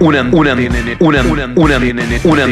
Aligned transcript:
una, 0.00 0.22
una, 0.22 0.54
una, 1.00 1.22
una, 1.22 2.46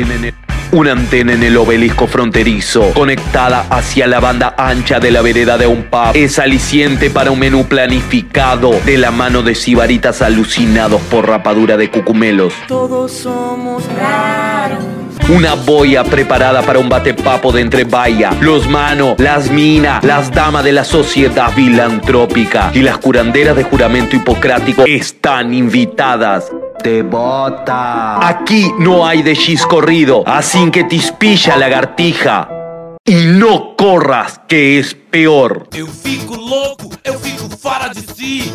una, 0.73 0.93
antena 0.93 1.33
en 1.35 1.43
el 1.43 1.57
obelisco 1.57 2.07
fronterizo, 2.07 2.93
conectada 2.95 3.67
hacia 3.71 4.07
la 4.07 4.21
banda 4.21 4.55
ancha 4.57 4.99
de 5.01 5.11
la 5.11 5.23
vereda 5.23 5.59
de 5.59 5.67
un 5.67 5.85
pub, 5.85 6.13
es 6.15 6.39
aliciente 6.39 7.11
para 7.11 7.31
un 7.31 7.39
menú 7.39 7.67
planificado 7.67 8.73
de 8.85 8.99
la 8.99 9.11
mano 9.11 9.43
de 9.43 9.55
sibaritas 9.55 10.23
alucinados 10.23 11.01
por 11.03 11.29
rapadura 11.29 11.77
de 11.77 11.91
cucumelos. 11.91 12.55
Todos 12.67 13.13
somos 13.13 13.85
raros. 13.99 14.85
Una 15.29 15.55
boya 15.55 16.05
preparada 16.05 16.61
para 16.63 16.79
un 16.79 16.89
batepapo 16.91 17.51
de 17.51 17.63
entrebaya. 17.63 18.33
Los 18.41 18.69
manos, 18.69 19.15
las 19.19 19.51
minas, 19.51 20.05
las 20.05 20.31
damas 20.31 20.65
de 20.65 20.73
la 20.73 20.85
sociedad 20.85 21.51
filantrópica 21.51 22.71
y 22.75 22.81
las 22.81 22.99
curanderas 22.99 23.57
de 23.57 23.63
juramento 23.63 24.17
hipocrático 24.17 24.85
están 24.87 25.55
invitadas. 25.55 26.53
Devota. 26.85 28.19
Aquí 28.29 28.71
no 28.79 29.07
hay 29.07 29.23
de 29.23 29.35
chis 29.35 29.65
corrido, 29.65 30.23
así 30.27 30.71
que 30.71 30.85
te 30.85 30.97
ispilla 30.97 31.57
lagartija. 31.57 32.47
Y 33.07 33.25
no 33.25 33.75
corras, 33.75 34.39
que 34.47 34.79
es 34.79 34.95
peor. 34.95 35.67
Eu 35.73 35.87
fico 35.87 36.37
louco, 36.37 36.91
eu 37.03 37.19
fico 37.19 37.49
fora 37.57 37.89
de 37.89 38.03
si. 38.03 38.53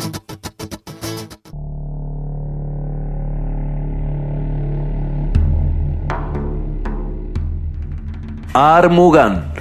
Armugan. 8.54 9.52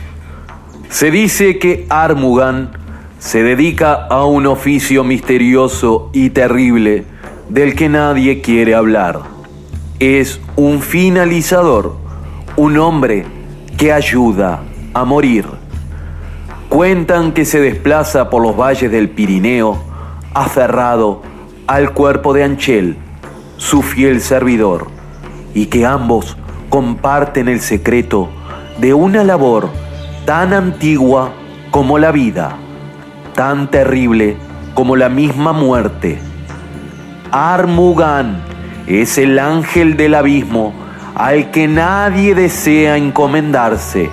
Se 0.90 1.10
dice 1.10 1.58
que 1.58 1.88
Armugan 1.90 2.70
se 3.18 3.41
dedica 3.41 4.05
a 4.12 4.26
un 4.26 4.46
oficio 4.46 5.04
misterioso 5.04 6.12
y 6.13 6.30
terrible 6.30 7.19
del 7.49 7.76
que 7.76 7.89
nadie 7.89 8.41
quiere 8.41 8.76
hablar. 8.76 9.21
Es 9.99 10.40
un 10.55 10.81
finalizador, 10.81 11.98
un 12.55 12.77
hombre 12.77 13.26
que 13.77 13.91
ayuda 13.91 14.62
a 14.93 15.04
morir. 15.04 15.46
Cuentan 16.70 17.32
que 17.34 17.46
se 17.46 17.59
desplaza 17.59 18.29
por 18.29 18.43
los 18.43 18.55
valles 18.55 18.91
del 18.91 19.09
Pirineo 19.09 19.77
aferrado 20.34 21.24
al 21.65 21.93
cuerpo 21.93 22.34
de 22.34 22.43
Anchel, 22.43 22.98
su 23.57 23.81
fiel 23.81 24.21
servidor, 24.21 24.87
y 25.54 25.65
que 25.65 25.85
ambos 25.85 26.37
comparten 26.70 27.48
el 27.48 27.62
secreto 27.62 28.29
de 28.79 28.93
una 28.93 29.24
labor 29.24 29.70
tan 30.26 30.54
antigua 30.54 31.31
como 31.71 31.98
la 31.98 32.12
vida, 32.12 32.55
tan 33.34 33.71
terrible 33.71 34.37
como 34.76 34.96
la 34.96 35.09
misma 35.09 35.52
muerte. 35.52 36.29
Armugan 37.32 38.41
es 38.88 39.20
el 39.20 39.38
ángel 39.38 39.96
del 39.98 40.16
abismo 40.16 40.74
al 41.13 41.52
que 41.52 41.68
nadie 41.68 42.34
desea 42.34 42.98
encomendarse. 42.98 44.10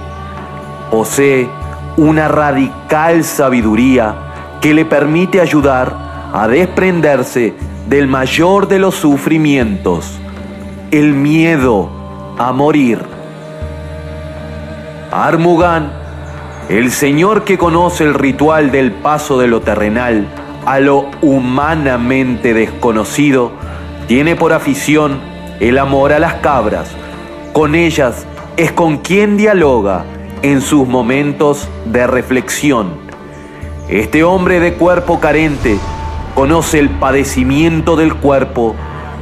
Posee 0.91 1.49
una 1.97 2.29
radical 2.29 3.25
sabiduría 3.25 4.15
que 4.61 4.75
le 4.75 4.85
permite 4.85 5.41
ayudar 5.41 5.95
a 6.35 6.47
desprenderse 6.47 7.55
del 7.89 8.07
mayor 8.07 8.69
de 8.69 8.81
los 8.81 8.97
sufrimientos, 8.97 10.19
el 10.91 11.15
miedo 11.15 11.89
a 12.39 12.53
morir. 12.53 13.01
Armugan, 15.11 15.91
el 16.69 16.91
señor 16.91 17.45
que 17.45 17.57
conoce 17.57 18.05
el 18.05 18.13
ritual 18.13 18.71
del 18.71 18.93
paso 18.93 19.39
de 19.39 19.47
lo 19.47 19.61
terrenal 19.61 20.27
a 20.67 20.81
lo 20.81 21.07
humanamente 21.23 22.53
desconocido, 22.53 23.53
tiene 24.09 24.35
por 24.35 24.53
afición 24.53 25.21
el 25.61 25.79
amor 25.79 26.13
a 26.13 26.19
las 26.19 26.35
cabras. 26.35 26.91
Con 27.53 27.75
ellas 27.75 28.27
es 28.57 28.73
con 28.73 28.99
quien 28.99 29.37
dialoga 29.37 30.05
en 30.43 30.61
sus 30.61 30.87
momentos 30.87 31.69
de 31.87 32.07
reflexión. 32.07 32.95
Este 33.89 34.25
hombre 34.25 34.59
de 34.59 34.75
cuerpo 34.75 35.21
carente 35.21 35.79
conoce 36.35 36.81
el 36.81 36.91
padecimiento 36.91 37.95
del 37.95 38.15
cuerpo 38.15 38.75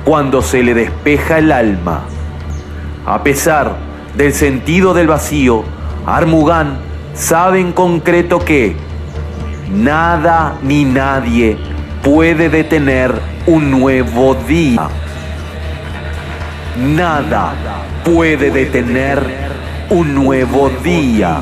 cuando 0.04 0.40
se 0.40 0.62
le 0.62 0.72
despeja 0.72 1.38
el 1.38 1.52
alma. 1.52 2.04
A 3.04 3.22
pesar 3.22 3.76
del 4.16 4.32
sentido 4.32 4.94
del 4.94 5.08
vacío, 5.08 5.62
Armugán 6.06 6.78
sabe 7.12 7.60
en 7.60 7.72
concreto 7.72 8.38
que 8.38 8.76
nada 9.70 10.56
ni 10.62 10.84
nadie 10.84 11.56
puede 12.02 12.48
detener 12.48 13.12
un 13.46 13.70
nuevo 13.70 14.34
día. 14.34 14.88
Nada 16.78 17.52
puede 18.04 18.50
detener 18.50 19.22
un 19.90 20.14
nuevo 20.14 20.70
día. 20.82 21.40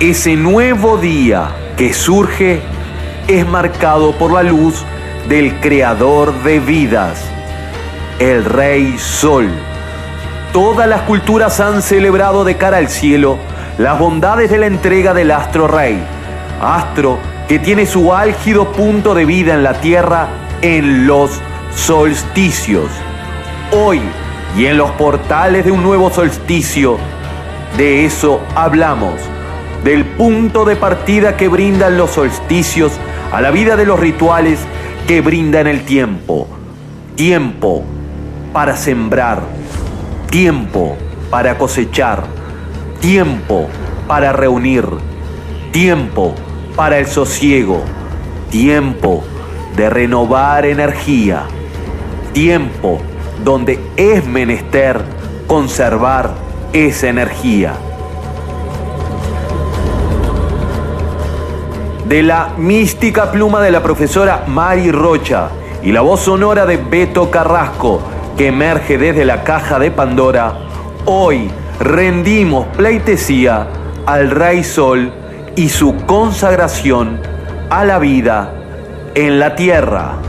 Ese 0.00 0.36
nuevo 0.36 0.96
día 0.96 1.48
que 1.76 1.92
surge 1.92 2.60
es 3.26 3.46
marcado 3.46 4.12
por 4.12 4.32
la 4.32 4.42
luz 4.42 4.84
del 5.28 5.60
creador 5.60 6.32
de 6.42 6.60
vidas, 6.60 7.22
el 8.18 8.44
Rey 8.44 8.96
Sol. 8.98 9.48
Todas 10.52 10.88
las 10.88 11.02
culturas 11.02 11.60
han 11.60 11.82
celebrado 11.82 12.44
de 12.44 12.56
cara 12.56 12.78
al 12.78 12.88
cielo 12.88 13.38
las 13.78 13.96
bondades 13.96 14.50
de 14.50 14.58
la 14.58 14.66
entrega 14.66 15.14
del 15.14 15.30
astro 15.30 15.68
rey, 15.68 16.02
astro 16.60 17.18
que 17.46 17.60
tiene 17.60 17.86
su 17.86 18.12
álgido 18.12 18.72
punto 18.72 19.14
de 19.14 19.24
vida 19.24 19.54
en 19.54 19.62
la 19.62 19.74
Tierra 19.74 20.28
en 20.62 21.06
los 21.06 21.30
solsticios. 21.74 22.90
Hoy 23.70 24.00
y 24.56 24.66
en 24.66 24.76
los 24.78 24.90
portales 24.92 25.64
de 25.64 25.70
un 25.70 25.84
nuevo 25.84 26.10
solsticio, 26.10 26.98
de 27.76 28.04
eso 28.04 28.40
hablamos, 28.56 29.14
del 29.84 30.04
punto 30.04 30.64
de 30.64 30.74
partida 30.74 31.36
que 31.36 31.46
brindan 31.46 31.96
los 31.96 32.10
solsticios 32.10 32.92
a 33.32 33.40
la 33.40 33.52
vida 33.52 33.76
de 33.76 33.86
los 33.86 34.00
rituales 34.00 34.58
que 35.06 35.20
brindan 35.20 35.68
el 35.68 35.84
tiempo. 35.84 36.48
Tiempo 37.14 37.84
para 38.52 38.76
sembrar, 38.76 39.40
tiempo 40.30 40.96
para 41.30 41.56
cosechar, 41.56 42.37
tiempo 43.00 43.68
para 44.06 44.32
reunir, 44.32 44.84
tiempo 45.70 46.34
para 46.76 46.98
el 46.98 47.06
sosiego, 47.06 47.82
tiempo 48.50 49.24
de 49.76 49.90
renovar 49.90 50.66
energía, 50.66 51.44
tiempo 52.32 53.00
donde 53.44 53.78
es 53.96 54.26
menester 54.26 55.00
conservar 55.46 56.30
esa 56.72 57.08
energía. 57.08 57.74
De 62.06 62.22
la 62.22 62.54
mística 62.56 63.30
pluma 63.30 63.60
de 63.60 63.70
la 63.70 63.82
profesora 63.82 64.44
Mari 64.46 64.90
Rocha 64.90 65.50
y 65.82 65.92
la 65.92 66.00
voz 66.00 66.20
sonora 66.20 66.64
de 66.64 66.78
Beto 66.78 67.30
Carrasco 67.30 68.00
que 68.36 68.46
emerge 68.46 68.98
desde 68.98 69.24
la 69.24 69.42
caja 69.44 69.78
de 69.78 69.90
Pandora, 69.90 70.58
hoy 71.04 71.50
rendimos 71.80 72.66
pleitesía 72.76 73.66
al 74.06 74.30
Rey 74.30 74.64
Sol 74.64 75.12
y 75.56 75.68
su 75.68 75.94
consagración 76.06 77.20
a 77.70 77.84
la 77.84 77.98
vida 77.98 78.52
en 79.14 79.38
la 79.38 79.54
tierra. 79.54 80.27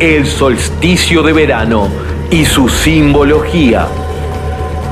El 0.00 0.26
solsticio 0.26 1.22
de 1.22 1.32
verano 1.32 1.88
y 2.30 2.44
su 2.44 2.68
simbología. 2.68 3.86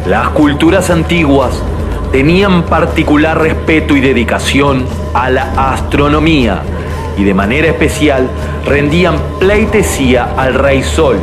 Las 0.06 0.30
culturas 0.30 0.90
antiguas 0.90 1.62
tenían 2.10 2.64
particular 2.64 3.40
respeto 3.40 3.96
y 3.96 4.00
dedicación 4.00 4.84
a 5.14 5.30
la 5.30 5.72
astronomía 5.72 6.62
y 7.16 7.22
de 7.22 7.34
manera 7.34 7.68
especial 7.68 8.28
rendían 8.66 9.16
pleitesía 9.38 10.34
al 10.36 10.54
rey 10.54 10.82
Sol, 10.82 11.18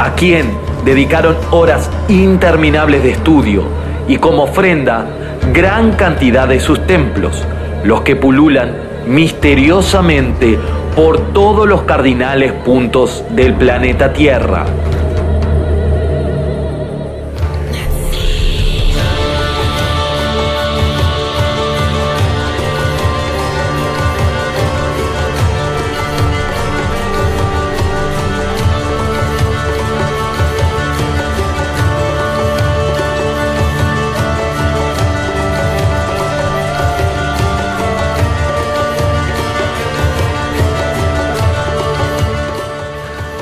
a 0.00 0.14
quien 0.14 0.50
dedicaron 0.84 1.36
horas 1.52 1.88
interminables 2.08 3.04
de 3.04 3.12
estudio 3.12 3.62
y 4.08 4.16
como 4.16 4.44
ofrenda 4.44 5.06
gran 5.52 5.92
cantidad 5.92 6.48
de 6.48 6.58
sus 6.58 6.84
templos, 6.86 7.44
los 7.84 8.00
que 8.00 8.16
pululan 8.16 8.74
misteriosamente 9.06 10.58
por 10.96 11.34
todos 11.34 11.68
los 11.68 11.82
cardinales 11.82 12.52
puntos 12.52 13.22
del 13.28 13.52
planeta 13.52 14.14
Tierra. 14.14 14.64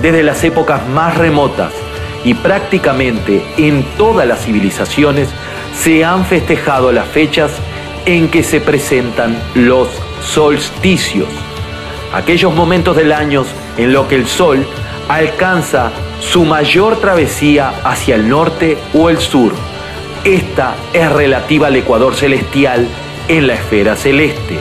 Desde 0.05 0.23
las 0.23 0.45
épocas 0.45 0.87
más 0.87 1.17
remotas 1.17 1.73
y 2.25 2.35
prácticamente 2.35 3.43
en 3.56 3.83
todas 3.97 4.29
las 4.29 4.45
civilizaciones 4.45 5.31
se 5.75 6.05
han 6.05 6.27
festejado 6.27 6.93
las 6.93 7.09
fechas 7.09 7.51
en 8.05 8.29
que 8.29 8.43
se 8.43 8.61
presentan 8.61 9.35
los 9.55 9.89
solsticios, 10.21 11.29
aquellos 12.12 12.55
momentos 12.55 12.95
del 12.97 13.12
año 13.12 13.47
en 13.79 13.95
los 13.95 14.06
que 14.06 14.17
el 14.17 14.27
Sol 14.27 14.67
alcanza 15.09 15.91
su 16.21 16.45
mayor 16.45 17.01
travesía 17.01 17.73
hacia 17.83 18.17
el 18.17 18.29
norte 18.29 18.77
o 18.93 19.09
el 19.09 19.17
sur. 19.17 19.55
Esta 20.23 20.75
es 20.93 21.11
relativa 21.11 21.69
al 21.69 21.77
ecuador 21.77 22.15
celestial 22.15 22.87
en 23.29 23.47
la 23.47 23.55
esfera 23.55 23.97
celeste 23.97 24.59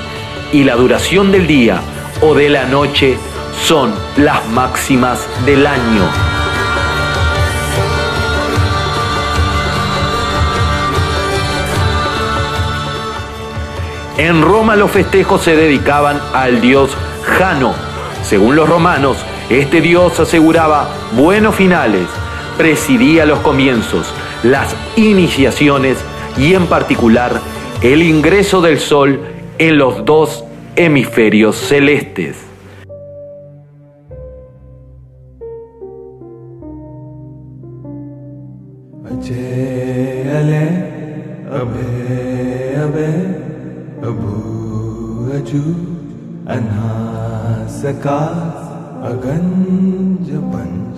y 0.54 0.64
la 0.64 0.76
duración 0.76 1.34
del 1.34 1.48
día 1.48 1.82
o 2.22 2.34
de 2.34 2.48
la 2.48 2.64
noche 2.64 3.18
son 3.62 3.94
las 4.18 4.48
máximas 4.50 5.28
del 5.46 5.66
año. 5.66 6.04
En 14.18 14.42
Roma 14.42 14.76
los 14.76 14.92
festejos 14.92 15.42
se 15.42 15.56
dedicaban 15.56 16.20
al 16.34 16.62
dios 16.62 16.92
Jano. 17.24 17.74
Según 18.24 18.56
los 18.56 18.70
romanos, 18.70 19.18
este 19.50 19.82
dios 19.82 20.20
aseguraba 20.20 20.88
buenos 21.14 21.56
finales, 21.56 22.08
presidía 22.58 23.26
los 23.26 23.40
comienzos, 23.40 24.08
las 24.44 24.76
iniciaciones 24.96 25.98
y 26.38 26.54
en 26.54 26.68
particular 26.68 27.42
el 27.82 28.04
ingreso 28.04 28.62
del 28.62 28.80
sol 28.80 29.20
en 29.58 29.78
los 29.78 30.06
dos 30.06 30.46
hemisferios 30.76 31.56
celestes. 31.56 32.53
अगंज 49.10 50.30
पंच 50.30 50.98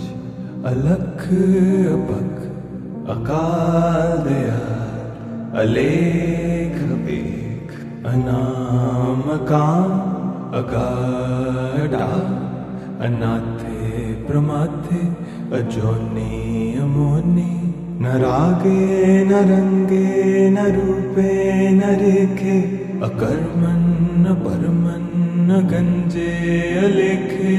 अलख 0.65 1.21
अपक 1.93 2.35
अकाल 3.09 4.23
दया 4.29 4.75
अलेख 5.61 6.77
बेख, 7.05 7.71
अनाम 8.05 9.21
काम, 9.21 9.91
अगाडा, 10.59 12.07
अनाथे 13.05 14.13
प्रमाथे, 14.13 14.99
अजोनी 15.59 16.77
अमोनी, 16.77 17.51
न 18.01 18.05
रागे, 18.05 19.25
न 19.25 19.31
रंगे, 19.31 20.49
न 20.49 20.57
रूपे, 20.57 21.31
न 21.71 21.81
रेखे, 21.81 22.59
अकर्मन 23.03 23.85
न 24.17 24.33
परमन 24.33 25.14
न 25.44 25.60
गंजे 25.70 26.30
अलेखे 26.84 27.58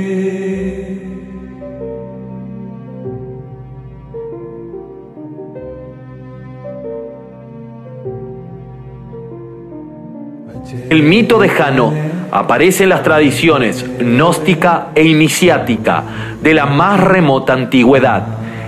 El 10.89 11.03
mito 11.03 11.39
de 11.39 11.49
Jano 11.49 11.93
aparece 12.31 12.83
en 12.83 12.89
las 12.89 13.03
tradiciones 13.03 13.85
gnóstica 13.99 14.89
e 14.93 15.03
iniciática 15.03 16.03
de 16.41 16.53
la 16.53 16.65
más 16.65 16.99
remota 16.99 17.53
antigüedad, 17.53 18.23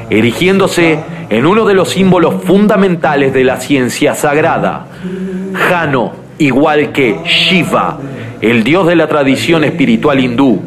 erigiéndose 0.10 1.00
en 1.30 1.46
uno 1.46 1.66
de 1.66 1.74
los 1.74 1.90
símbolos 1.90 2.44
fundamentales 2.44 3.34
de 3.34 3.44
la 3.44 3.60
ciencia 3.60 4.16
sagrada. 4.16 4.88
Jano, 5.54 6.14
igual 6.38 6.92
que 6.92 7.20
Shiva, 7.26 7.98
el 8.41 8.65
dios 8.65 8.87
de 8.87 8.97
la 8.97 9.09
tradición 9.09 9.65
espiritual 9.65 10.21
hindú, 10.21 10.61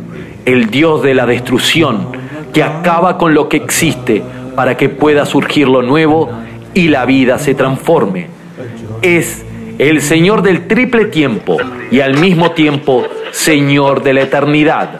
el 0.46 0.70
dios 0.70 1.02
de 1.04 1.14
la 1.14 1.26
destrucción, 1.26 2.08
que 2.54 2.64
acaba 2.64 3.18
con 3.18 3.34
lo 3.34 3.48
que 3.48 3.58
existe 3.58 4.22
para 4.56 4.76
que 4.76 4.90
pueda 4.90 5.26
surgir 5.26 5.68
lo 5.68 5.82
nuevo 5.82 6.30
y 6.74 6.90
la 6.90 7.06
vida 7.06 7.40
se 7.40 7.56
transforme. 7.56 8.28
Es 9.02 9.44
el 9.78 10.02
Señor 10.02 10.42
del 10.42 10.68
triple 10.68 11.06
tiempo 11.06 11.58
y 11.90 12.02
al 12.02 12.18
mismo 12.18 12.52
tiempo 12.52 13.06
Señor 13.32 14.04
de 14.04 14.14
la 14.14 14.22
eternidad. 14.22 15.00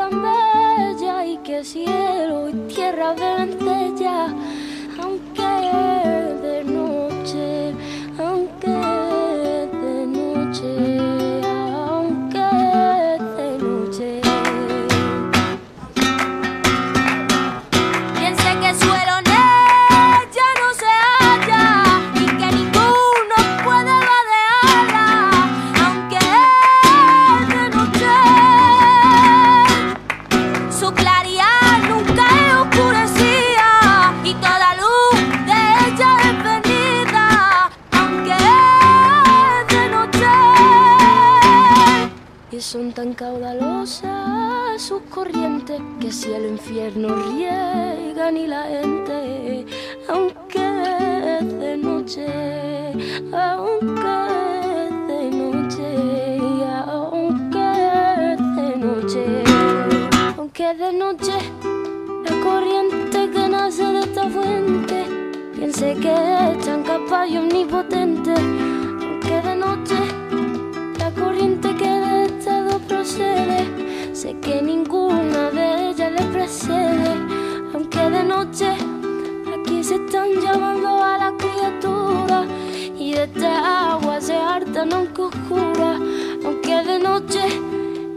también. 0.00 0.39
infierno. 46.70 47.09
están 80.10 80.40
llamando 80.40 80.88
a 81.04 81.18
la 81.18 81.32
criatura 81.36 82.44
y 82.98 83.12
de 83.12 83.22
esta 83.22 83.92
agua 83.92 84.20
se 84.20 84.34
harta 84.34 84.84
nunca 84.84 85.22
oscura, 85.22 86.00
aunque 86.44 86.82
de 86.82 86.98
noche 86.98 87.40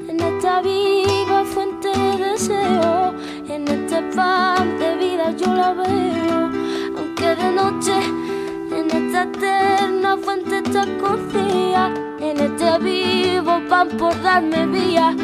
en 0.10 0.20
esta 0.20 0.62
viva 0.62 1.46
fuente 1.46 1.90
de 1.90 2.32
deseo, 2.32 3.14
en 3.48 3.68
este 3.68 4.02
pan 4.16 4.80
de 4.80 4.96
vida 4.96 5.36
yo 5.38 5.54
la 5.54 5.74
veo, 5.74 6.50
aunque 6.98 7.36
de 7.36 7.52
noche 7.52 7.96
en 8.72 8.86
esta 8.90 9.24
eterna 9.26 10.18
fuente 10.18 10.64
está 10.66 10.88
confía, 11.00 11.94
en 12.20 12.40
este 12.40 12.80
vivo 12.80 13.62
pan 13.70 13.90
por 14.00 14.20
darme 14.24 14.66
vía, 14.66 15.16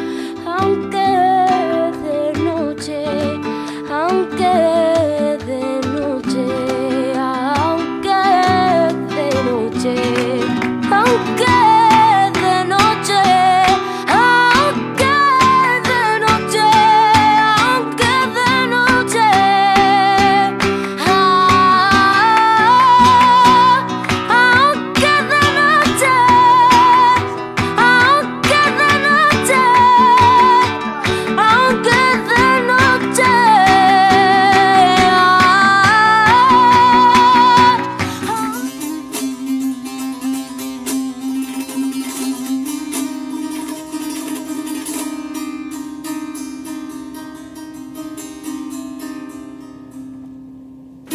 aunque 0.46 1.08
de 2.04 2.32
noche, 2.44 3.04
aunque 3.90 4.99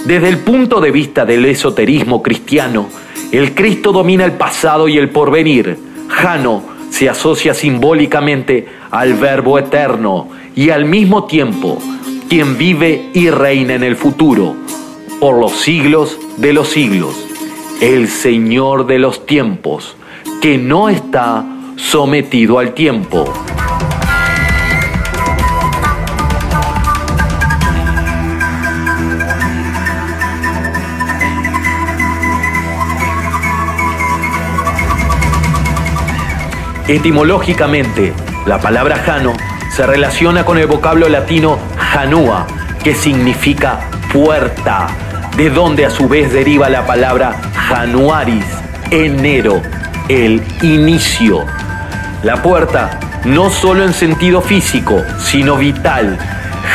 Desde 0.05 0.29
el 0.29 0.37
punto 0.37 0.79
de 0.79 0.91
vista 0.91 1.25
del 1.25 1.45
esoterismo 1.45 2.21
cristiano, 2.21 2.87
el 3.31 3.55
Cristo 3.55 3.91
domina 3.91 4.23
el 4.23 4.33
pasado 4.33 4.87
y 4.87 4.99
el 4.99 5.09
porvenir. 5.09 5.79
Jano 6.07 6.61
se 6.91 7.09
asocia 7.09 7.55
simbólicamente 7.55 8.67
al 8.91 9.15
Verbo 9.15 9.57
eterno 9.57 10.29
y 10.55 10.69
al 10.69 10.85
mismo 10.85 11.25
tiempo 11.25 11.79
quien 12.29 12.55
vive 12.55 13.09
y 13.13 13.31
reina 13.31 13.73
en 13.73 13.83
el 13.83 13.95
futuro, 13.95 14.55
por 15.19 15.39
los 15.39 15.53
siglos 15.53 16.19
de 16.37 16.53
los 16.53 16.69
siglos, 16.69 17.15
el 17.81 18.07
Señor 18.07 18.85
de 18.85 18.99
los 18.99 19.25
tiempos, 19.25 19.95
que 20.39 20.59
no 20.59 20.87
está 20.87 21.45
sometido 21.77 22.59
al 22.59 22.75
tiempo. 22.75 23.25
Etimológicamente, 36.87 38.13
la 38.45 38.59
palabra 38.59 38.97
Jano 38.97 39.33
se 39.71 39.87
relaciona 39.87 40.45
con 40.45 40.59
el 40.59 40.67
vocablo 40.67 41.09
latino 41.09 41.57
Janúa, 41.79 42.45
que 42.83 42.93
significa 42.93 43.79
puerta, 44.13 44.85
de 45.35 45.49
donde 45.49 45.87
a 45.87 45.89
su 45.89 46.07
vez 46.07 46.31
deriva 46.31 46.69
la 46.69 46.85
palabra 46.85 47.41
Januaris, 47.69 48.45
enero, 48.91 49.63
el 50.09 50.43
inicio. 50.61 51.43
La 52.21 52.43
puerta, 52.43 52.99
no 53.25 53.49
solo 53.49 53.83
en 53.83 53.93
sentido 53.93 54.41
físico, 54.41 55.01
sino 55.17 55.57
vital. 55.57 56.19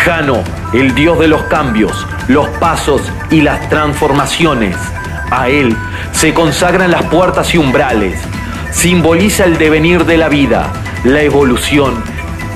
Jano, 0.05 0.43
el 0.73 0.93
dios 0.97 1.21
de 1.21 1.29
los 1.29 1.43
cambios, 1.43 2.05
los 2.27 2.49
pasos 2.59 3.03
y 3.31 3.43
las 3.43 3.69
transformaciones. 3.69 4.77
A 5.31 5.49
él 5.49 5.77
se 6.11 6.35
consagran 6.35 6.91
las 6.91 7.05
puertas 7.05 7.55
y 7.55 7.59
umbrales, 7.59 8.21
simboliza 8.73 9.45
el 9.45 9.59
devenir 9.59 10.05
de 10.05 10.17
la 10.17 10.29
vida, 10.29 10.73
la 11.05 11.23
evolución, 11.23 11.95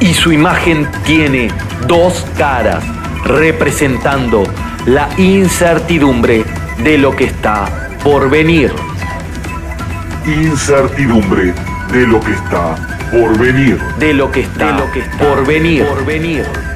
y 0.01 0.15
su 0.15 0.33
imagen 0.33 0.89
tiene 1.05 1.49
dos 1.87 2.27
caras, 2.37 2.85
representando 3.25 4.45
la 4.87 5.09
incertidumbre 5.17 6.45
de 6.79 6.99
lo 6.99 7.15
que 7.17 7.25
está 7.25 7.89
por 8.03 8.29
venir. 8.29 8.73
Incertidumbre 10.27 11.55
de 11.93 12.07
lo 12.07 12.21
que 12.21 12.33
está 12.33 12.75
por 13.11 13.39
venir. 13.39 13.79
De 13.99 14.13
lo 14.13 14.31
que 14.31 14.41
está, 14.41 14.79
lo 14.79 14.91
que 14.91 15.01
por 15.19 15.47
venir. 15.47 15.87
Por 15.87 16.05
venir. 16.05 16.74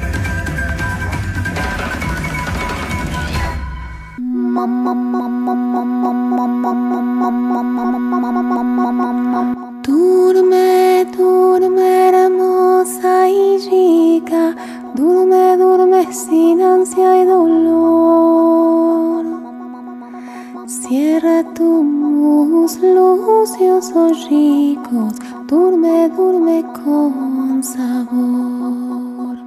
durme 26.15 26.63
con 26.83 27.63
sabor. 27.63 29.37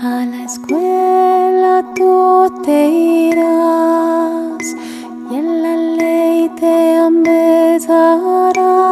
A 0.00 0.24
la 0.26 0.44
escuela 0.44 1.84
tú 1.94 2.50
te 2.64 2.88
irás 3.30 4.66
y 5.30 5.34
en 5.34 5.62
la 5.62 5.76
ley 5.76 6.48
te 6.60 6.96
amedarás. 6.96 8.91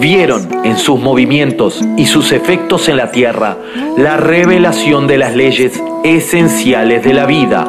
vieron 0.00 0.48
en 0.64 0.76
sus 0.76 0.98
movimientos 1.00 1.80
y 1.96 2.06
sus 2.06 2.32
efectos 2.32 2.88
en 2.88 2.96
la 2.96 3.10
tierra 3.10 3.56
la 3.96 4.16
revelación 4.16 5.06
de 5.06 5.18
las 5.18 5.34
leyes 5.34 5.80
esenciales 6.02 7.04
de 7.04 7.14
la 7.14 7.26
vida. 7.26 7.66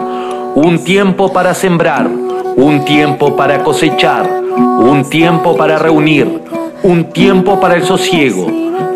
Un 0.55 0.83
tiempo 0.83 1.31
para 1.33 1.53
sembrar, 1.53 2.07
un 2.07 2.85
tiempo 2.85 3.35
para 3.35 3.63
cosechar, 3.63 4.29
un 4.57 5.09
tiempo 5.09 5.55
para 5.57 5.77
reunir, 5.77 6.41
un 6.83 7.11
tiempo 7.11 7.59
para 7.59 7.75
el 7.75 7.83
sosiego, 7.83 8.47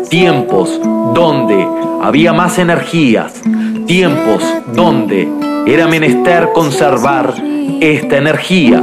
tiempos 0.08 0.80
donde 1.14 1.66
había 2.02 2.32
más 2.32 2.58
energías, 2.58 3.34
tiempos 3.86 4.42
donde 4.74 5.28
era 5.66 5.86
menester 5.86 6.50
conservar 6.54 7.34
esta 7.80 8.16
energía. 8.16 8.82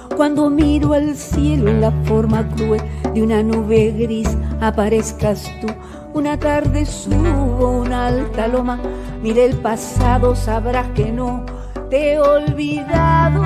cuando 0.15 0.49
miro 0.49 0.93
al 0.93 1.15
cielo 1.15 1.69
en 1.69 1.81
la 1.81 1.91
forma 2.05 2.47
cruel 2.49 2.81
de 3.13 3.21
una 3.21 3.43
nube 3.43 3.91
gris, 3.91 4.29
aparezcas 4.59 5.49
tú. 5.59 5.67
Una 6.13 6.37
tarde 6.37 6.85
subo 6.85 7.79
una 7.81 8.07
alta 8.07 8.47
loma, 8.47 8.79
mire 9.21 9.45
el 9.45 9.55
pasado, 9.57 10.35
sabrás 10.35 10.87
que 10.89 11.11
no 11.11 11.45
te 11.89 12.13
he 12.13 12.19
olvidado. 12.19 13.41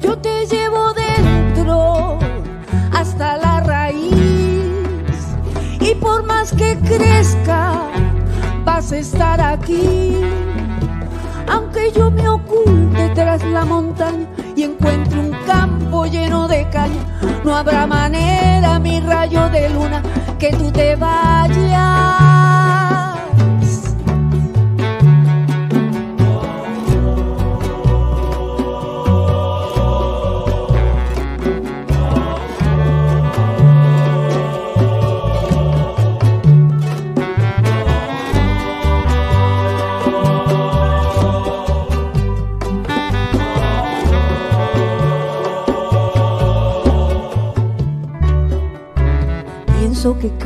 Yo 0.00 0.18
te 0.18 0.46
llevo 0.46 0.92
dentro 0.94 2.18
hasta 2.92 3.36
la 3.36 3.60
raíz 3.60 4.14
y 5.80 5.94
por 5.96 6.24
más 6.24 6.52
que 6.52 6.76
crezca 6.78 7.88
vas 8.64 8.92
a 8.92 8.98
estar 8.98 9.40
aquí. 9.40 10.41
Aunque 11.48 11.92
yo 11.92 12.10
me 12.10 12.28
oculte 12.28 13.10
tras 13.14 13.42
la 13.44 13.64
montaña 13.64 14.26
y 14.56 14.64
encuentre 14.64 15.18
un 15.18 15.32
campo 15.46 16.06
lleno 16.06 16.48
de 16.48 16.68
caña, 16.70 17.02
no 17.44 17.54
habrá 17.54 17.86
manera, 17.86 18.78
mi 18.78 19.00
rayo 19.00 19.48
de 19.50 19.68
luna, 19.70 20.02
que 20.38 20.50
tú 20.52 20.70
te 20.70 20.96
vayas. 20.96 22.71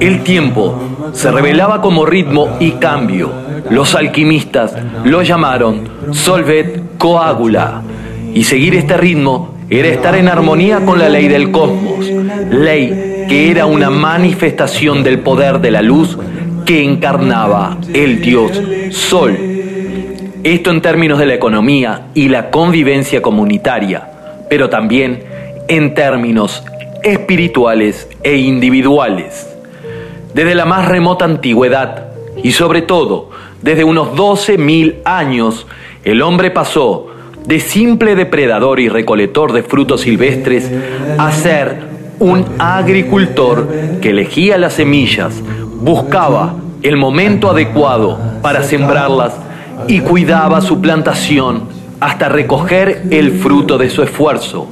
El 0.00 0.22
tiempo 0.22 0.78
se 1.12 1.30
revelaba 1.30 1.80
como 1.80 2.06
ritmo 2.06 2.56
y 2.60 2.72
cambio. 2.72 3.30
Los 3.70 3.94
alquimistas 3.94 4.74
lo 5.04 5.22
llamaron 5.22 5.88
solvet 6.12 6.98
coagula. 6.98 7.82
Y 8.34 8.44
seguir 8.44 8.74
este 8.74 8.96
ritmo 8.96 9.56
era 9.68 9.88
estar 9.88 10.14
en 10.14 10.28
armonía 10.28 10.84
con 10.84 10.98
la 10.98 11.08
ley 11.08 11.28
del 11.28 11.50
cosmos, 11.50 12.06
ley 12.50 13.26
que 13.28 13.50
era 13.50 13.66
una 13.66 13.90
manifestación 13.90 15.02
del 15.02 15.20
poder 15.20 15.60
de 15.60 15.70
la 15.70 15.82
luz 15.82 16.18
que 16.64 16.82
encarnaba 16.82 17.78
el 17.92 18.20
dios 18.20 18.60
Sol. 18.90 19.36
Esto 20.42 20.70
en 20.70 20.80
términos 20.80 21.18
de 21.18 21.26
la 21.26 21.34
economía 21.34 22.08
y 22.14 22.28
la 22.28 22.50
convivencia 22.50 23.22
comunitaria, 23.22 24.08
pero 24.48 24.68
también 24.68 25.22
en 25.68 25.94
términos 25.94 26.62
espirituales 27.02 28.08
e 28.22 28.36
individuales. 28.36 29.48
Desde 30.34 30.54
la 30.54 30.64
más 30.64 30.88
remota 30.88 31.24
antigüedad 31.24 32.06
y 32.42 32.52
sobre 32.52 32.82
todo 32.82 33.30
desde 33.60 33.84
unos 33.84 34.08
12.000 34.08 34.96
años, 35.04 35.66
el 36.04 36.22
hombre 36.22 36.50
pasó 36.50 37.08
de 37.46 37.60
simple 37.60 38.14
depredador 38.14 38.80
y 38.80 38.88
recolector 38.88 39.52
de 39.52 39.62
frutos 39.62 40.02
silvestres 40.02 40.70
a 41.18 41.32
ser 41.32 41.92
un 42.18 42.44
agricultor 42.58 43.68
que 44.00 44.10
elegía 44.10 44.56
las 44.58 44.74
semillas, 44.74 45.42
buscaba 45.82 46.54
el 46.82 46.96
momento 46.96 47.50
adecuado 47.50 48.18
para 48.40 48.62
sembrarlas 48.62 49.34
y 49.88 50.00
cuidaba 50.00 50.60
su 50.60 50.80
plantación 50.80 51.64
hasta 52.00 52.28
recoger 52.28 53.02
el 53.10 53.32
fruto 53.32 53.78
de 53.78 53.90
su 53.90 54.02
esfuerzo. 54.02 54.68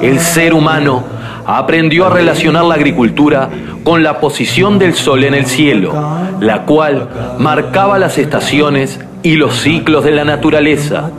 El 0.00 0.20
ser 0.20 0.54
humano 0.54 1.04
aprendió 1.46 2.06
a 2.06 2.10
relacionar 2.10 2.64
la 2.64 2.74
agricultura 2.74 3.48
con 3.82 4.02
la 4.02 4.20
posición 4.20 4.78
del 4.78 4.94
sol 4.94 5.24
en 5.24 5.34
el 5.34 5.46
cielo, 5.46 5.92
la 6.40 6.62
cual 6.62 7.08
marcaba 7.38 7.98
las 7.98 8.18
estaciones 8.18 9.00
y 9.22 9.36
los 9.36 9.54
ciclos 9.60 10.04
de 10.04 10.12
la 10.12 10.24
naturaleza. 10.24 11.10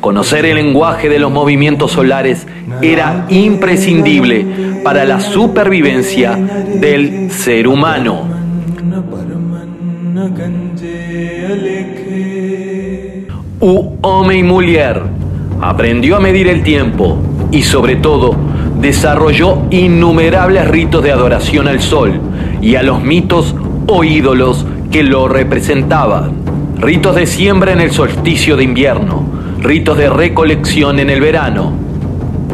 Conocer 0.00 0.44
el 0.44 0.56
lenguaje 0.56 1.08
de 1.08 1.18
los 1.18 1.32
movimientos 1.32 1.92
solares 1.92 2.46
era 2.80 3.26
imprescindible 3.28 4.46
para 4.84 5.04
la 5.04 5.20
supervivencia 5.20 6.36
del 6.36 7.30
ser 7.30 7.66
humano. 7.66 8.35
U 13.60 13.98
hombre 14.00 14.38
y 14.38 14.42
mujer 14.42 15.02
aprendió 15.60 16.16
a 16.16 16.20
medir 16.20 16.48
el 16.48 16.62
tiempo 16.62 17.18
y 17.50 17.60
sobre 17.60 17.96
todo 17.96 18.34
desarrolló 18.80 19.64
innumerables 19.70 20.68
ritos 20.68 21.02
de 21.02 21.12
adoración 21.12 21.68
al 21.68 21.82
sol 21.82 22.18
y 22.62 22.76
a 22.76 22.82
los 22.82 23.02
mitos 23.02 23.54
o 23.88 24.04
ídolos 24.04 24.64
que 24.90 25.02
lo 25.02 25.28
representaban. 25.28 26.32
Ritos 26.78 27.14
de 27.14 27.26
siembra 27.26 27.74
en 27.74 27.80
el 27.80 27.90
solsticio 27.90 28.56
de 28.56 28.64
invierno, 28.64 29.22
ritos 29.60 29.98
de 29.98 30.08
recolección 30.08 30.98
en 30.98 31.10
el 31.10 31.20
verano. 31.20 31.72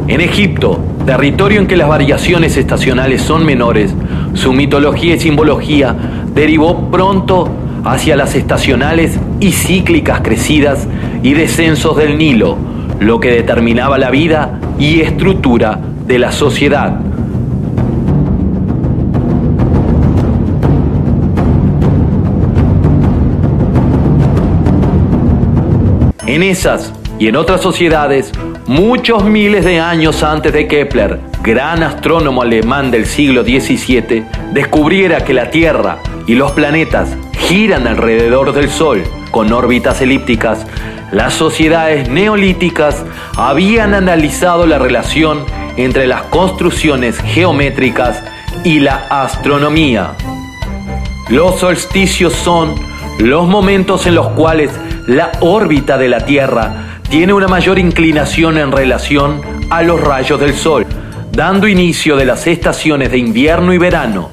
En 0.09 0.21
Egipto, 0.21 0.81
territorio 1.07 1.61
en 1.61 1.69
que 1.69 1.77
las 1.77 1.89
variaciones 1.89 2.57
estacionales 2.57 3.23
son 3.23 3.47
menores, 3.47 3.95
su 4.35 4.53
mitología 4.53 5.15
y 5.15 5.21
simbología 5.21 6.22
derivó 6.35 6.91
pronto 6.91 7.49
hacia 7.85 8.17
las 8.17 8.35
estacionales 8.35 9.19
y 9.41 9.53
cíclicas 9.53 10.21
crecidas 10.21 10.87
y 11.23 11.35
descensos 11.35 11.97
del 11.97 12.19
Nilo, 12.19 12.57
lo 13.01 13.21
que 13.21 13.31
determinaba 13.31 13.99
la 13.99 14.11
vida 14.11 14.61
y 14.79 15.01
estructura 15.01 15.81
de 16.07 16.19
la 16.19 16.33
sociedad. 16.33 17.01
En 26.27 26.43
esas 26.43 26.93
y 27.19 27.29
en 27.29 27.37
otras 27.37 27.61
sociedades, 27.61 28.33
muchos 28.67 29.25
miles 29.25 29.65
de 29.65 29.81
años 29.81 30.23
antes 30.23 30.53
de 30.53 30.67
Kepler, 30.67 31.21
gran 31.43 31.83
astrónomo 31.83 32.43
alemán 32.43 32.91
del 32.91 33.05
siglo 33.05 33.43
XVII, 33.43 34.25
descubriera 34.53 35.25
que 35.25 35.35
la 35.35 35.51
Tierra 35.51 35.99
y 36.27 36.35
los 36.35 36.53
planetas 36.53 37.17
giran 37.39 37.87
alrededor 37.87 38.53
del 38.53 38.71
Sol 38.71 39.03
con 39.31 39.53
órbitas 39.53 40.01
elípticas, 40.01 40.67
las 41.11 41.35
sociedades 41.35 42.09
neolíticas 42.09 43.05
habían 43.37 43.95
analizado 43.95 44.67
la 44.67 44.79
relación 44.79 45.45
entre 45.77 46.07
las 46.07 46.23
construcciones 46.25 47.19
geométricas 47.19 48.23
y 48.65 48.81
la 48.81 49.07
astronomía. 49.11 50.13
Los 51.29 51.61
solsticios 51.61 52.33
son 52.33 52.75
los 53.19 53.47
momentos 53.49 54.07
en 54.07 54.15
los 54.15 54.29
cuales 54.29 54.71
la 55.07 55.33
órbita 55.41 55.99
de 55.99 56.09
la 56.09 56.25
Tierra 56.25 57.01
tiene 57.09 57.33
una 57.33 57.49
mayor 57.49 57.79
inclinación 57.79 58.59
en 58.59 58.73
relación 58.73 59.41
a 59.71 59.83
los 59.83 60.01
rayos 60.01 60.41
del 60.41 60.55
Sol, 60.55 60.87
dando 61.31 61.69
inicio 61.69 62.17
de 62.17 62.25
las 62.25 62.47
estaciones 62.47 63.11
de 63.11 63.19
invierno 63.19 63.73
y 63.73 63.79
verano. 63.79 64.31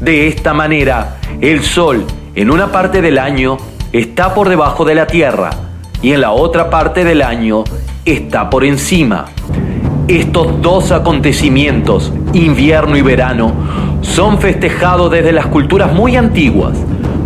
De 0.00 0.28
esta 0.28 0.54
manera, 0.54 1.19
el 1.40 1.62
Sol 1.62 2.04
en 2.34 2.50
una 2.50 2.70
parte 2.70 3.00
del 3.00 3.18
año 3.18 3.56
está 3.92 4.34
por 4.34 4.48
debajo 4.48 4.84
de 4.84 4.94
la 4.94 5.06
Tierra 5.06 5.50
y 6.02 6.12
en 6.12 6.20
la 6.20 6.32
otra 6.32 6.68
parte 6.68 7.02
del 7.02 7.22
año 7.22 7.64
está 8.04 8.50
por 8.50 8.64
encima. 8.64 9.26
Estos 10.06 10.60
dos 10.60 10.92
acontecimientos, 10.92 12.12
invierno 12.34 12.96
y 12.96 13.02
verano, 13.02 13.52
son 14.02 14.38
festejados 14.38 15.10
desde 15.10 15.32
las 15.32 15.46
culturas 15.46 15.92
muy 15.92 16.16
antiguas. 16.16 16.76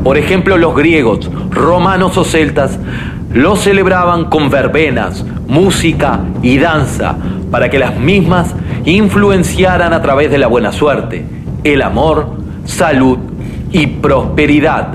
Por 0.04 0.16
ejemplo, 0.16 0.58
los 0.58 0.76
griegos, 0.76 1.30
romanos 1.50 2.16
o 2.16 2.24
celtas 2.24 2.78
los 3.32 3.60
celebraban 3.60 4.26
con 4.26 4.48
verbenas, 4.48 5.24
música 5.48 6.20
y 6.40 6.58
danza 6.58 7.16
para 7.50 7.68
que 7.68 7.80
las 7.80 7.98
mismas 7.98 8.54
influenciaran 8.84 9.92
a 9.92 10.02
través 10.02 10.30
de 10.30 10.38
la 10.38 10.46
buena 10.46 10.70
suerte, 10.70 11.26
el 11.64 11.82
amor, 11.82 12.36
salud 12.64 13.18
y 13.74 13.88
prosperidad. 13.88 14.94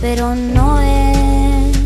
pero 0.00 0.34
no 0.34 0.80
es. 0.80 1.76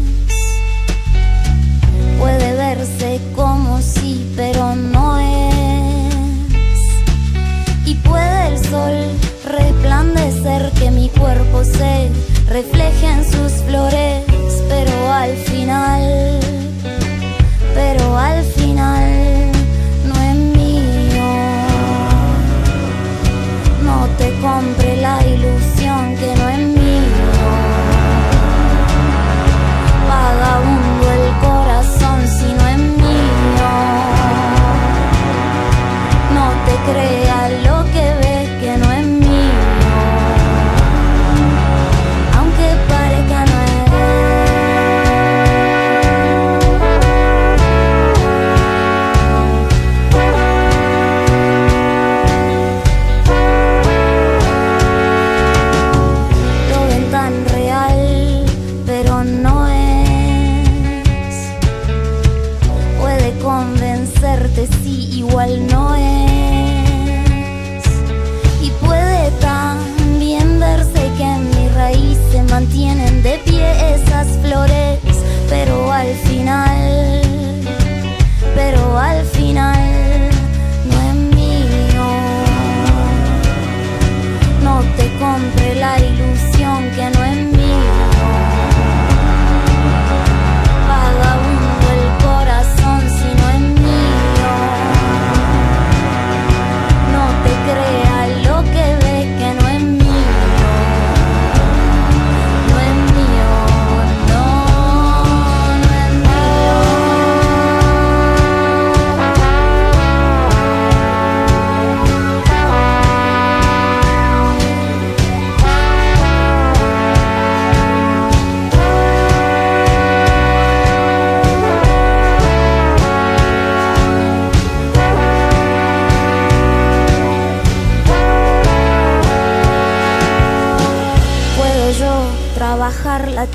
Puede 2.18 2.52
verse 2.56 3.20
como 3.34 3.80
sí, 3.80 4.30
pero 4.36 4.74
no 4.76 5.18
es. 5.18 6.54
Y 7.86 7.94
puede 7.96 8.48
el 8.48 8.58
sol 8.58 8.94
resplandecer 9.44 10.70
que 10.78 10.90
mi 10.90 11.08
cuerpo 11.08 11.64
se 11.64 12.10
refleje 12.48 13.06
en 13.06 13.24
sus 13.24 13.52
flores, 13.64 14.24
pero 14.68 15.12
al 15.12 15.36
final. 15.36 16.31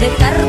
De 0.00 0.06
dejar 0.06 0.39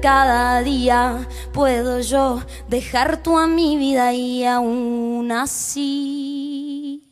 cada 0.00 0.62
día. 0.62 1.26
Puedo 1.52 2.00
yo 2.00 2.42
dejar 2.68 3.22
tú 3.22 3.38
a 3.38 3.46
mi 3.46 3.76
vida 3.76 4.12
y 4.12 4.44
aún 4.44 5.30
así. 5.32 7.02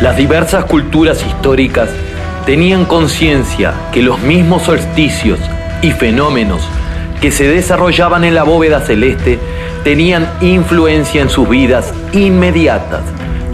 Las 0.00 0.16
diversas 0.16 0.64
culturas 0.64 1.24
históricas 1.26 1.90
tenían 2.46 2.86
conciencia 2.86 3.74
que 3.92 4.02
los 4.02 4.18
mismos 4.20 4.62
solsticios 4.62 5.38
y 5.82 5.92
fenómenos 5.92 6.62
que 7.20 7.30
se 7.30 7.46
desarrollaban 7.46 8.24
en 8.24 8.34
la 8.34 8.44
bóveda 8.44 8.80
celeste 8.80 9.38
tenían 9.84 10.28
influencia 10.40 11.22
en 11.22 11.30
sus 11.30 11.48
vidas 11.48 11.92
inmediatas 12.12 13.02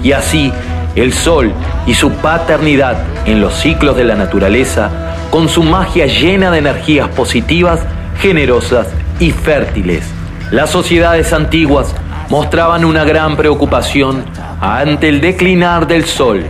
y 0.03 0.13
así 0.13 0.53
el 0.95 1.13
sol 1.13 1.53
y 1.87 1.95
su 1.95 2.11
paternidad 2.11 2.97
en 3.27 3.41
los 3.41 3.55
ciclos 3.55 3.97
de 3.97 4.05
la 4.05 4.15
naturaleza 4.15 4.91
con 5.31 5.49
su 5.49 5.63
magia 5.63 6.07
llena 6.07 6.51
de 6.51 6.59
energías 6.59 7.09
positivas, 7.09 7.81
generosas 8.21 8.89
y 9.21 9.31
fértiles. 9.31 10.05
Las 10.51 10.71
sociedades 10.71 11.33
antiguas 11.33 11.95
mostraban 12.31 12.85
una 12.85 13.05
gran 13.05 13.37
preocupación 13.37 14.25
ante 14.61 15.09
el 15.09 15.21
declinar 15.21 15.87
del 15.87 16.05
sol 16.05 16.45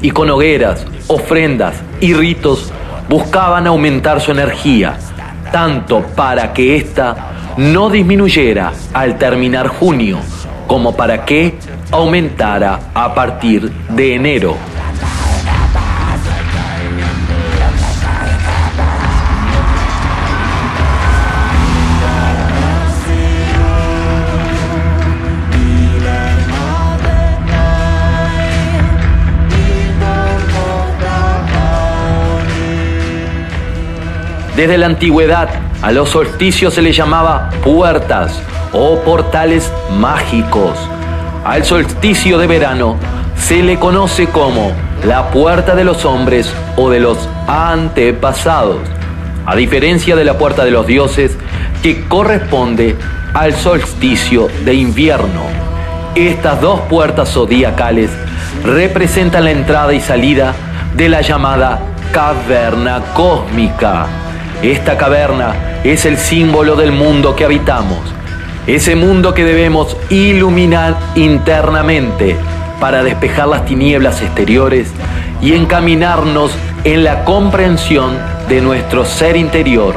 y 0.00 0.10
con 0.10 0.30
hogueras, 0.30 0.86
ofrendas 1.08 1.74
y 2.00 2.14
ritos 2.14 2.72
buscaban 3.08 3.66
aumentar 3.66 4.20
su 4.20 4.30
energía, 4.30 4.98
tanto 5.50 6.02
para 6.14 6.52
que 6.52 6.76
ésta 6.76 7.16
no 7.58 7.90
disminuyera 7.90 8.72
al 8.94 9.18
terminar 9.18 9.66
junio, 9.66 10.20
como 10.68 10.94
para 10.94 11.24
que 11.24 11.58
aumentara 11.90 12.78
a 12.94 13.12
partir 13.16 13.68
de 13.68 14.14
enero. 14.14 14.56
Desde 34.54 34.78
la 34.78 34.86
antigüedad 34.86 35.67
a 35.82 35.92
los 35.92 36.08
solsticios 36.08 36.74
se 36.74 36.82
les 36.82 36.96
llamaba 36.96 37.50
puertas 37.62 38.40
o 38.72 38.98
portales 39.00 39.72
mágicos. 39.96 40.76
Al 41.44 41.64
solsticio 41.64 42.38
de 42.38 42.46
verano 42.48 42.96
se 43.36 43.62
le 43.62 43.78
conoce 43.78 44.26
como 44.26 44.72
la 45.06 45.30
puerta 45.30 45.76
de 45.76 45.84
los 45.84 46.04
hombres 46.04 46.52
o 46.76 46.90
de 46.90 46.98
los 46.98 47.16
antepasados, 47.46 48.80
a 49.46 49.54
diferencia 49.54 50.16
de 50.16 50.24
la 50.24 50.36
puerta 50.36 50.64
de 50.64 50.72
los 50.72 50.86
dioses 50.86 51.36
que 51.82 52.06
corresponde 52.08 52.96
al 53.32 53.54
solsticio 53.54 54.48
de 54.64 54.74
invierno. 54.74 55.42
Estas 56.16 56.60
dos 56.60 56.80
puertas 56.88 57.28
zodiacales 57.28 58.10
representan 58.64 59.44
la 59.44 59.52
entrada 59.52 59.94
y 59.94 60.00
salida 60.00 60.54
de 60.96 61.08
la 61.08 61.20
llamada 61.20 61.78
caverna 62.10 63.00
cósmica 63.14 64.08
esta 64.62 64.96
caverna 64.96 65.80
es 65.84 66.04
el 66.04 66.16
símbolo 66.16 66.74
del 66.74 66.92
mundo 66.92 67.36
que 67.36 67.44
habitamos, 67.44 67.98
ese 68.66 68.96
mundo 68.96 69.32
que 69.32 69.44
debemos 69.44 69.96
iluminar 70.10 70.96
internamente 71.14 72.36
para 72.80 73.02
despejar 73.02 73.48
las 73.48 73.64
tinieblas 73.64 74.20
exteriores 74.20 74.90
y 75.40 75.54
encaminarnos 75.54 76.50
en 76.84 77.04
la 77.04 77.24
comprensión 77.24 78.18
de 78.48 78.60
nuestro 78.60 79.04
ser 79.04 79.36
interior, 79.36 79.94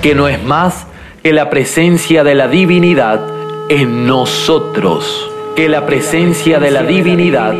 que 0.00 0.14
no 0.14 0.28
es 0.28 0.42
más 0.42 0.86
que 1.22 1.32
la 1.32 1.50
presencia 1.50 2.24
de 2.24 2.34
la 2.34 2.48
divinidad 2.48 3.20
en 3.68 4.06
nosotros, 4.06 5.30
que 5.54 5.68
la 5.68 5.86
presencia 5.86 6.58
de 6.58 6.70
la 6.70 6.82
divinidad 6.82 7.54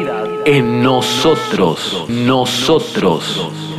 en 0.44 0.83
nosotros, 0.83 2.07
nosotros. 2.09 3.72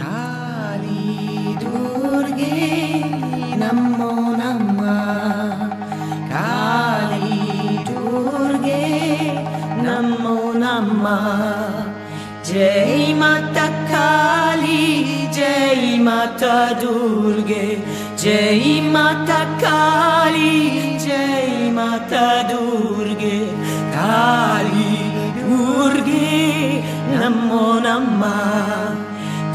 जय 12.49 13.15
माता 13.19 13.67
काली 13.91 15.05
जय 15.35 15.97
माता 16.03 16.55
दुर्गे 16.81 17.67
जय 18.23 18.81
माता 18.93 19.39
काली 19.63 20.57
जय 21.05 21.71
माता 21.75 22.27
दुर्गे 22.51 23.39
काली 23.97 24.97
दुर्गे 25.41 26.33
नमो 27.19 27.67
नमः 27.87 28.41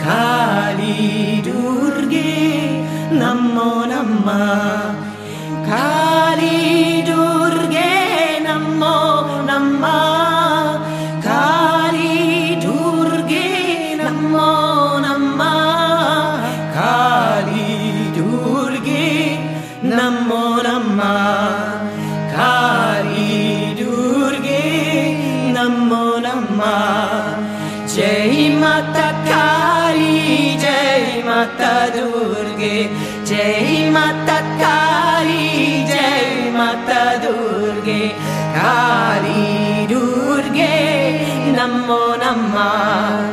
काली 0.06 1.42
दुर्गे 1.50 2.34
नमो 3.22 3.72
नमः 3.94 4.46
काली 5.70 6.87
mind. 42.59 43.28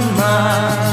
My. 0.00 0.87